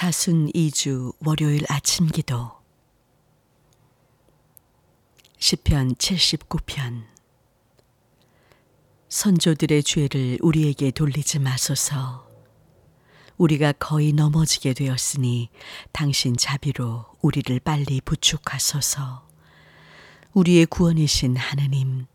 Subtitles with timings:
[0.00, 2.52] 사순 2주 월요일 아침 기도.
[5.40, 7.02] 시편 79편.
[9.08, 12.30] 선조들의 죄를 우리에게 돌리지 마소서.
[13.38, 15.48] 우리가 거의 넘어지게 되었으니
[15.90, 19.26] 당신 자비로 우리를 빨리 부축하소서.
[20.32, 22.06] 우리의 구원이신 하느님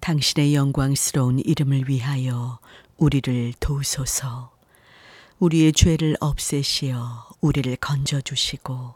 [0.00, 2.58] 당신의 영광스러운 이름을 위하여
[2.96, 4.53] 우리를 도우소서
[5.38, 8.94] 우리의 죄를 없애시어 우리를 건져 주시고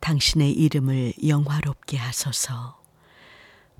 [0.00, 2.80] 당신의 이름을 영화롭게 하소서.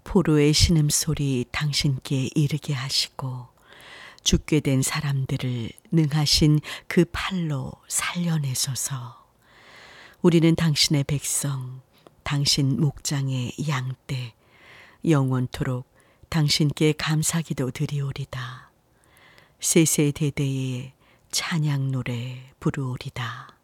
[0.04, 3.48] 포로의 신음소리 당신께 이르게 하시고
[4.22, 9.24] 죽게 된 사람들을 능하신 그 팔로 살려내소서.
[10.22, 11.80] 우리는 당신의 백성,
[12.22, 14.34] 당신 목장의 양떼,
[15.06, 15.86] 영원토록
[16.30, 18.70] 당신께 감사기도 드리오리다.
[19.60, 20.93] 세세대대에
[21.34, 23.58] 찬양 노래 부르오리다.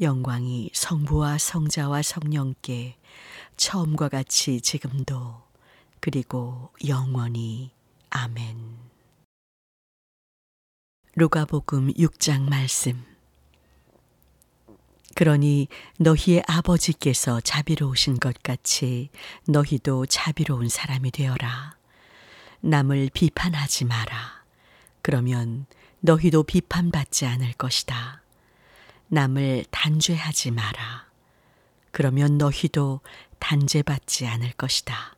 [0.00, 2.96] 영광이 성부와 성자와 성령께
[3.56, 5.42] 처음과 같이 지금도
[5.98, 7.72] 그리고 영원히
[8.10, 8.78] 아멘.
[11.16, 13.04] 루가복음 6장 말씀.
[15.16, 15.66] 그러니
[15.98, 19.10] 너희의 아버지께서 자비로우신 것 같이
[19.48, 21.76] 너희도 자비로운 사람이 되어라.
[22.60, 24.44] 남을 비판하지 마라.
[25.02, 25.66] 그러면
[26.06, 28.20] 너희도 비판받지 않을 것이다.
[29.08, 31.06] 남을 단죄하지 마라.
[31.92, 33.00] 그러면 너희도
[33.38, 35.16] 단죄받지 않을 것이다.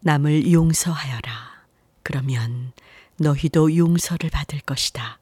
[0.00, 1.66] 남을 용서하여라.
[2.02, 2.72] 그러면
[3.18, 5.18] 너희도 용서를 받을 것이다.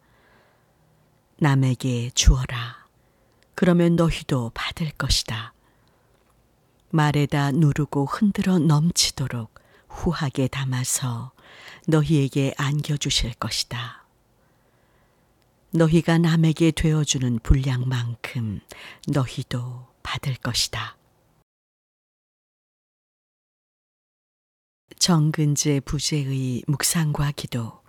[1.39, 2.86] 남에게 주어라.
[3.56, 5.52] 그러면 너희도 받을 것이다.
[6.90, 9.52] 말에다 누르고 흔들어 넘치도록
[9.89, 11.33] 후하게 담아서
[11.89, 14.04] 너희에게 안겨주실 것이다.
[15.74, 18.61] 너희가 남에게 되어주는 분량만큼
[19.08, 20.96] 너희도 받을 것이다.
[25.01, 27.83] 정근제 부재의 묵상과 기도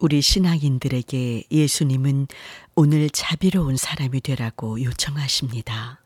[0.00, 2.26] 우리 신앙인들에게 예수님은
[2.74, 6.02] 오늘 자비로운 사람이 되라고 요청하십니다.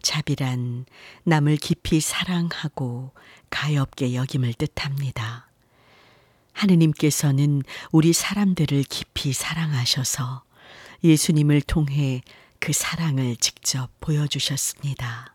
[0.00, 0.86] 자비란
[1.24, 3.12] 남을 깊이 사랑하고
[3.50, 5.45] 가엽게 여김을 뜻합니다.
[6.56, 7.62] 하느님께서는
[7.92, 10.42] 우리 사람들을 깊이 사랑하셔서
[11.04, 12.22] 예수님을 통해
[12.58, 15.34] 그 사랑을 직접 보여주셨습니다.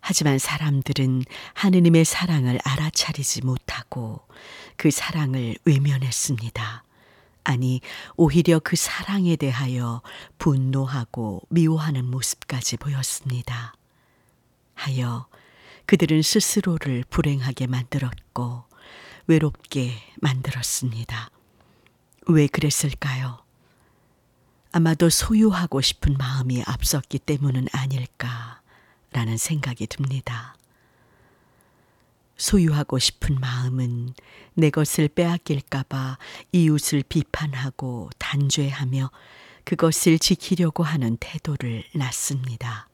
[0.00, 4.20] 하지만 사람들은 하느님의 사랑을 알아차리지 못하고
[4.76, 6.84] 그 사랑을 외면했습니다.
[7.44, 7.80] 아니,
[8.16, 10.02] 오히려 그 사랑에 대하여
[10.38, 13.74] 분노하고 미워하는 모습까지 보였습니다.
[14.74, 15.26] 하여
[15.86, 18.64] 그들은 스스로를 불행하게 만들었고
[19.26, 21.30] 외롭게 만들었습니다.
[22.28, 23.42] 왜 그랬을까요?
[24.72, 30.56] 아마도 소유하고 싶은 마음이 앞섰기 때문은 아닐까라는 생각이 듭니다.
[32.36, 34.14] 소유하고 싶은 마음은
[34.54, 36.18] 내 것을 빼앗길까봐
[36.52, 39.10] 이웃을 비판하고 단죄하며
[39.64, 42.88] 그것을 지키려고 하는 태도를 낳습니다.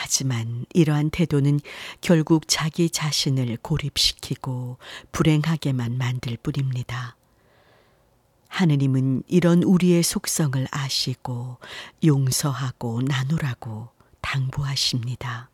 [0.00, 1.58] 하지만 이러한 태도는
[2.00, 4.78] 결국 자기 자신을 고립시키고
[5.10, 7.16] 불행하게만 만들 뿐입니다.
[8.46, 11.58] 하느님은 이런 우리의 속성을 아시고
[12.04, 13.88] 용서하고 나누라고
[14.20, 15.50] 당부하십니다.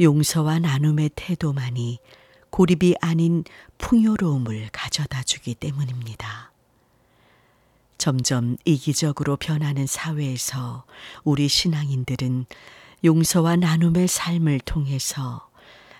[0.00, 2.00] 용서와 나눔의 태도만이
[2.50, 3.44] 고립이 아닌
[3.78, 6.50] 풍요로움을 가져다 주기 때문입니다.
[7.98, 10.84] 점점 이기적으로 변하는 사회에서
[11.22, 12.46] 우리 신앙인들은
[13.04, 15.50] 용서와 나눔의 삶을 통해서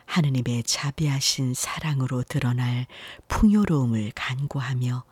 [0.07, 2.87] 하느님의 자비하신 사랑으로 드러날
[3.29, 5.05] 풍요로움을 간구하며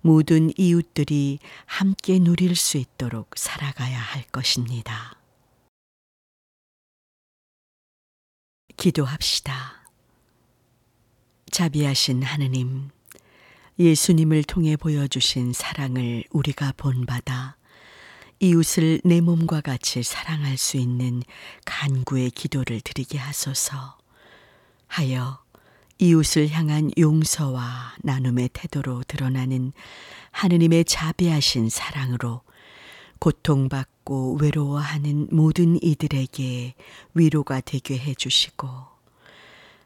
[0.00, 5.18] 모든 이웃들이 함께 누릴 수 있도록 살아가야 할 것입니다.
[8.76, 9.90] 기도합시다.
[11.50, 12.90] 자비하신 하느님,
[13.78, 17.57] 예수님을 통해 보여주신 사랑을 우리가 본받아
[18.40, 21.22] 이웃을 내 몸과 같이 사랑할 수 있는
[21.64, 23.98] 간구의 기도를 드리게 하소서
[24.86, 25.42] 하여
[25.98, 29.72] 이웃을 향한 용서와 나눔의 태도로 드러나는
[30.30, 32.42] 하느님의 자비하신 사랑으로
[33.18, 36.74] 고통받고 외로워하는 모든 이들에게
[37.14, 38.68] 위로가 되게 해주시고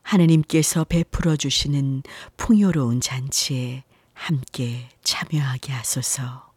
[0.02, 2.02] 하느님께서 베풀어 주시는
[2.36, 6.51] 풍요로운 잔치에 함께 참여하게 하소서.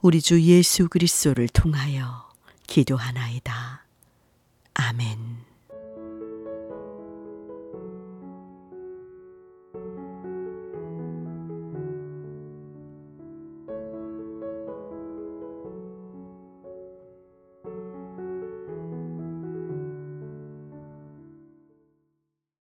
[0.00, 2.28] 우리 주 예수 그리스도를 통하여
[2.66, 3.84] 기도하나이다.
[4.74, 5.55] 아멘.